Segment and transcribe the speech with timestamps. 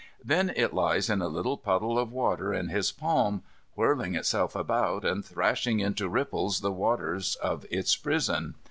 [0.25, 3.43] Then it lies in a little puddle of water in his palm,
[3.75, 8.55] whirling itself about, and thrashing into ripples the waters of its prison.